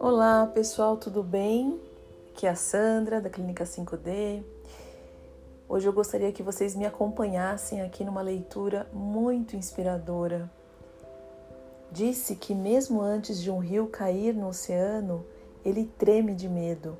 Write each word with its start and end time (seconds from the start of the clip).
Olá 0.00 0.50
pessoal, 0.54 0.96
tudo 0.96 1.22
bem? 1.22 1.78
Aqui 2.30 2.46
é 2.46 2.50
a 2.50 2.54
Sandra 2.54 3.20
da 3.20 3.28
Clínica 3.28 3.64
5D. 3.64 4.42
Hoje 5.68 5.86
eu 5.86 5.92
gostaria 5.92 6.32
que 6.32 6.42
vocês 6.42 6.74
me 6.74 6.86
acompanhassem 6.86 7.82
aqui 7.82 8.02
numa 8.02 8.22
leitura 8.22 8.86
muito 8.94 9.56
inspiradora. 9.56 10.50
Disse 11.92 12.34
que, 12.34 12.54
mesmo 12.54 13.02
antes 13.02 13.42
de 13.42 13.50
um 13.50 13.58
rio 13.58 13.88
cair 13.88 14.34
no 14.34 14.48
oceano, 14.48 15.26
ele 15.62 15.92
treme 15.98 16.34
de 16.34 16.48
medo. 16.48 16.96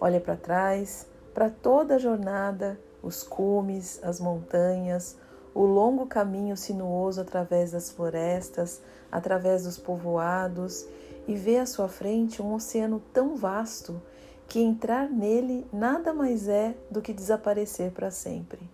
Olha 0.00 0.20
para 0.20 0.36
trás, 0.36 1.08
para 1.32 1.50
toda 1.50 1.96
a 1.96 1.98
jornada, 1.98 2.78
os 3.02 3.24
cumes, 3.24 3.98
as 4.04 4.20
montanhas, 4.20 5.16
o 5.54 5.64
longo 5.64 6.06
caminho 6.06 6.56
sinuoso 6.56 7.20
através 7.20 7.70
das 7.70 7.90
florestas, 7.90 8.82
através 9.10 9.62
dos 9.62 9.78
povoados, 9.78 10.86
e 11.28 11.34
vê 11.34 11.58
à 11.58 11.66
sua 11.66 11.88
frente 11.88 12.42
um 12.42 12.52
oceano 12.54 13.00
tão 13.12 13.36
vasto 13.36 14.02
que 14.48 14.60
entrar 14.60 15.08
nele 15.08 15.66
nada 15.72 16.12
mais 16.12 16.48
é 16.48 16.74
do 16.90 17.00
que 17.00 17.12
desaparecer 17.12 17.92
para 17.92 18.10
sempre. 18.10 18.68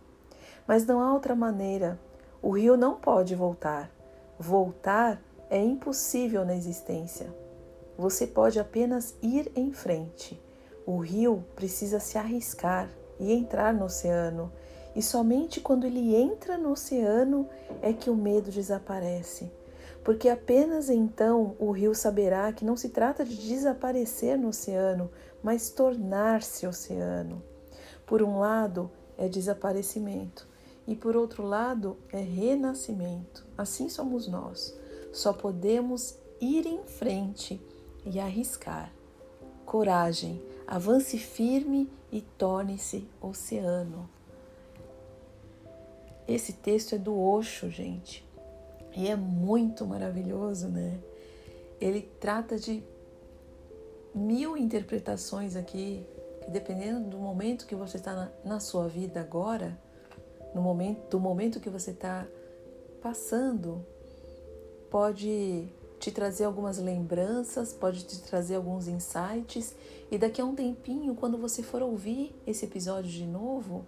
Mas 0.66 0.86
não 0.86 1.00
há 1.00 1.12
outra 1.12 1.34
maneira. 1.34 1.98
O 2.42 2.50
rio 2.50 2.76
não 2.76 2.94
pode 2.94 3.34
voltar. 3.34 3.90
Voltar 4.38 5.20
é 5.50 5.62
impossível 5.62 6.44
na 6.44 6.54
existência. 6.54 7.32
Você 7.98 8.26
pode 8.26 8.58
apenas 8.58 9.14
ir 9.22 9.52
em 9.54 9.72
frente. 9.72 10.40
O 10.86 10.96
rio 10.96 11.44
precisa 11.54 12.00
se 12.00 12.16
arriscar 12.16 12.88
e 13.18 13.32
entrar 13.32 13.74
no 13.74 13.84
oceano, 13.84 14.50
e 14.94 15.02
somente 15.02 15.60
quando 15.60 15.86
ele 15.86 16.14
entra 16.14 16.58
no 16.58 16.72
oceano 16.72 17.48
é 17.80 17.92
que 17.92 18.10
o 18.10 18.16
medo 18.16 18.50
desaparece. 18.50 19.50
Porque 20.04 20.28
apenas 20.28 20.88
então 20.88 21.54
o 21.58 21.70
rio 21.70 21.94
saberá 21.94 22.52
que 22.52 22.64
não 22.64 22.76
se 22.76 22.88
trata 22.88 23.24
de 23.24 23.36
desaparecer 23.36 24.38
no 24.38 24.48
oceano, 24.48 25.10
mas 25.42 25.70
tornar-se 25.70 26.66
oceano. 26.66 27.42
Por 28.06 28.22
um 28.22 28.38
lado, 28.38 28.90
é 29.16 29.28
desaparecimento, 29.28 30.48
e 30.86 30.96
por 30.96 31.16
outro 31.16 31.44
lado, 31.44 31.96
é 32.12 32.18
renascimento. 32.18 33.46
Assim 33.56 33.88
somos 33.88 34.26
nós. 34.26 34.74
Só 35.12 35.32
podemos 35.32 36.16
ir 36.40 36.66
em 36.66 36.82
frente 36.84 37.60
e 38.04 38.18
arriscar. 38.18 38.92
Coragem, 39.66 40.42
avance 40.66 41.18
firme 41.18 41.88
e 42.10 42.22
torne-se 42.22 43.06
oceano. 43.20 44.08
Esse 46.30 46.52
texto 46.52 46.94
é 46.94 46.98
do 46.98 47.20
Osho, 47.20 47.68
gente, 47.68 48.24
e 48.96 49.08
é 49.08 49.16
muito 49.16 49.84
maravilhoso, 49.84 50.68
né? 50.68 51.00
Ele 51.80 52.02
trata 52.20 52.56
de 52.56 52.84
mil 54.14 54.56
interpretações 54.56 55.56
aqui, 55.56 56.06
que 56.40 56.48
dependendo 56.52 57.10
do 57.10 57.18
momento 57.18 57.66
que 57.66 57.74
você 57.74 57.96
está 57.96 58.14
na, 58.14 58.30
na 58.44 58.60
sua 58.60 58.86
vida 58.86 59.20
agora, 59.20 59.76
no 60.54 60.62
momento, 60.62 61.08
do 61.10 61.18
momento 61.18 61.58
que 61.58 61.68
você 61.68 61.90
está 61.90 62.24
passando, 63.02 63.84
pode 64.88 65.68
te 65.98 66.12
trazer 66.12 66.44
algumas 66.44 66.78
lembranças, 66.78 67.72
pode 67.72 68.04
te 68.04 68.20
trazer 68.22 68.54
alguns 68.54 68.86
insights, 68.86 69.74
e 70.08 70.16
daqui 70.16 70.40
a 70.40 70.44
um 70.44 70.54
tempinho, 70.54 71.16
quando 71.16 71.36
você 71.36 71.60
for 71.60 71.82
ouvir 71.82 72.40
esse 72.46 72.66
episódio 72.66 73.10
de 73.10 73.26
novo, 73.26 73.84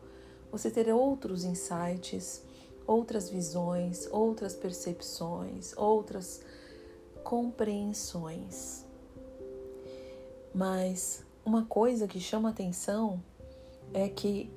você 0.53 0.71
terá 0.71 0.95
outros 0.95 1.45
insights, 1.45 2.43
outras 2.87 3.31
visões, 3.31 4.07
outras 4.13 4.55
percepções, 4.55 5.75
outras 5.79 6.43
compreensões. 7.25 8.85
Mas 10.55 11.25
uma 11.43 11.65
coisa 11.65 12.07
que 12.07 12.21
chama 12.21 12.51
atenção 12.51 13.23
é 13.95 14.11
que 14.11 14.51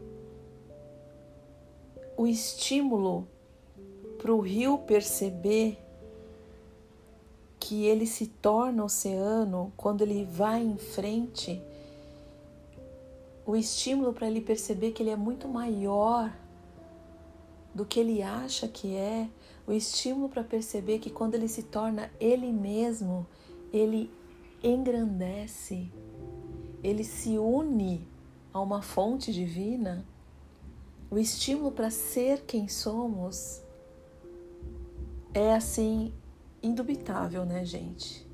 o 2.18 2.28
estímulo 2.28 3.26
para 4.18 4.34
o 4.34 4.42
rio 4.42 4.78
perceber 4.80 5.78
que 7.58 7.86
ele 7.86 8.06
se 8.06 8.28
torna 8.28 8.84
oceano 8.84 9.72
quando 9.78 10.02
ele 10.02 10.26
vai 10.26 10.62
em 10.62 10.78
frente, 10.78 11.62
o 13.46 13.56
estímulo 13.56 14.12
para 14.12 14.28
ele 14.28 14.42
perceber 14.42 14.92
que 14.92 15.04
ele 15.04 15.12
é 15.12 15.16
muito 15.16 15.48
maior 15.48 16.34
do 17.74 17.86
que 17.86 18.00
ele 18.00 18.24
acha 18.24 18.68
que 18.68 18.96
é, 18.96 19.30
o 19.68 19.72
estímulo 19.72 20.30
para 20.30 20.44
perceber 20.44 21.00
que 21.00 21.10
quando 21.10 21.36
ele 21.36 21.48
se 21.48 21.64
torna 21.64 22.10
ele 22.20 22.52
mesmo, 22.52 23.28
ele 23.72 24.10
engrandece, 24.64 25.92
ele 26.82 27.04
se 27.04 27.38
une 27.38 28.08
a 28.54 28.62
uma 28.62 28.82
fonte 28.82 29.32
divina, 29.32 30.06
o 31.12 31.18
estímulo 31.18 31.72
para 31.72 31.90
ser 31.92 32.42
quem 32.46 32.68
somos 32.68 33.62
é 35.34 35.54
assim 35.54 36.14
indubitável, 36.64 37.46
né, 37.46 37.64
gente? 37.66 38.26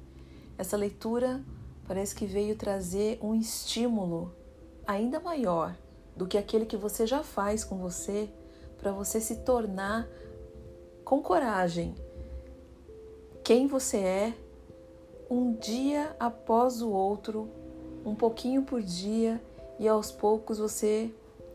Essa 0.57 0.77
leitura 0.77 1.43
parece 1.87 2.15
que 2.15 2.25
veio 2.25 2.55
trazer 2.55 3.19
um 3.21 3.33
estímulo 3.33 4.31
ainda 4.85 5.19
maior 5.19 5.75
do 6.15 6.27
que 6.27 6.37
aquele 6.37 6.65
que 6.65 6.77
você 6.77 7.07
já 7.07 7.23
faz 7.23 7.63
com 7.63 7.77
você, 7.77 8.29
para 8.77 8.91
você 8.91 9.21
se 9.21 9.37
tornar 9.37 10.07
com 11.03 11.21
coragem 11.21 11.95
quem 13.43 13.67
você 13.67 13.97
é 13.97 14.33
um 15.29 15.53
dia 15.53 16.15
após 16.19 16.81
o 16.81 16.89
outro, 16.89 17.49
um 18.05 18.13
pouquinho 18.13 18.63
por 18.63 18.81
dia, 18.81 19.41
e 19.79 19.87
aos 19.87 20.11
poucos 20.11 20.59
você, 20.59 21.11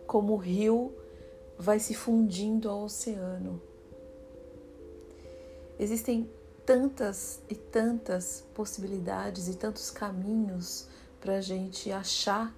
como 0.06 0.36
rio, 0.36 0.92
vai 1.56 1.78
se 1.78 1.94
fundindo 1.94 2.68
ao 2.68 2.82
oceano. 2.82 3.62
Existem 5.78 6.28
tantas 6.64 7.40
e 7.48 7.54
tantas 7.54 8.44
possibilidades 8.52 9.46
e 9.48 9.54
tantos 9.54 9.90
caminhos 9.90 10.88
para 11.20 11.36
a 11.36 11.40
gente 11.40 11.92
achar 11.92 12.52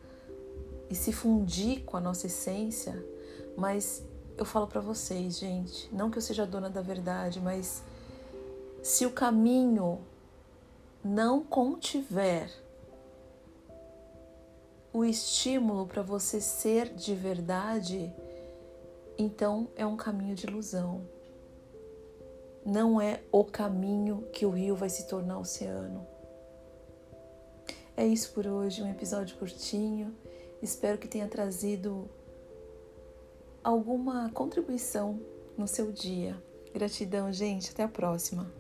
e 0.90 0.94
se 0.94 1.12
fundir 1.12 1.84
com 1.84 1.96
a 1.96 2.00
nossa 2.00 2.26
essência, 2.26 3.04
mas 3.56 4.02
eu 4.36 4.44
falo 4.44 4.66
para 4.66 4.80
vocês, 4.80 5.38
gente, 5.38 5.92
não 5.92 6.10
que 6.10 6.18
eu 6.18 6.22
seja 6.22 6.46
dona 6.46 6.70
da 6.70 6.80
verdade, 6.80 7.40
mas 7.40 7.82
se 8.82 9.04
o 9.04 9.10
caminho 9.10 10.00
não 11.04 11.42
contiver 11.42 12.50
o 14.92 15.04
estímulo 15.04 15.86
para 15.86 16.02
você 16.02 16.40
ser 16.40 16.94
de 16.94 17.14
verdade, 17.14 18.12
então 19.18 19.68
é 19.76 19.84
um 19.84 19.96
caminho 19.96 20.34
de 20.34 20.46
ilusão. 20.46 21.02
Não 22.64 23.00
é 23.00 23.22
o 23.32 23.44
caminho 23.44 24.26
que 24.32 24.46
o 24.46 24.50
rio 24.50 24.74
vai 24.74 24.88
se 24.88 25.06
tornar 25.06 25.38
oceano. 25.38 26.06
É 27.96 28.06
isso 28.06 28.32
por 28.32 28.46
hoje, 28.46 28.82
um 28.82 28.90
episódio 28.90 29.36
curtinho. 29.36 30.14
Espero 30.62 30.98
que 30.98 31.08
tenha 31.08 31.28
trazido 31.28 32.08
alguma 33.62 34.30
contribuição 34.30 35.20
no 35.56 35.68
seu 35.68 35.92
dia. 35.92 36.36
Gratidão, 36.72 37.32
gente. 37.32 37.70
Até 37.70 37.82
a 37.82 37.88
próxima. 37.88 38.50